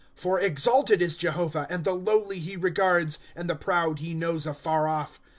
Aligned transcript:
* 0.09 0.15
For 0.15 0.39
exalted 0.39 0.99
ia 0.99 1.09
Jehovah; 1.09 1.67
and 1.69 1.83
the 1.83 1.93
lowly 1.93 2.39
he 2.39 2.55
regards; 2.55 3.19
And 3.35 3.47
the 3.47 3.55
proud 3.55 3.99
he 3.99 4.15
knows 4.15 4.47
afar 4.47 4.87
off. 4.87 5.21